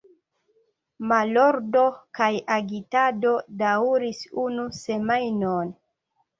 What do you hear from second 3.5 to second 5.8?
daŭris unu semajnon.